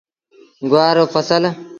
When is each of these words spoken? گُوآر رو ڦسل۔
گُوآر 0.69 0.95
رو 0.97 1.05
ڦسل۔ 1.13 1.43